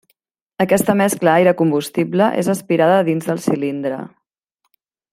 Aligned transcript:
Aquesta 0.63 0.95
mescla 1.01 1.35
aire-combustible 1.41 2.31
és 2.45 2.51
aspirada 2.57 2.99
dins 3.13 3.31
del 3.31 3.45
cilindre. 3.47 4.05